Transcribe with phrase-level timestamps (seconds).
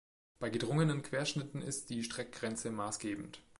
[0.39, 3.39] Bei gedrungenen Querschnitten ist die Streckgrenze maßgebend.